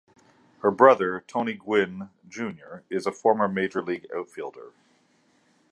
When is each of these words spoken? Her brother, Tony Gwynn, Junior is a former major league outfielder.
Her 0.63 0.71
brother, 0.71 1.23
Tony 1.27 1.53
Gwynn, 1.53 2.09
Junior 2.27 2.81
is 2.89 3.05
a 3.05 3.11
former 3.11 3.47
major 3.47 3.83
league 3.83 4.07
outfielder. 4.11 4.71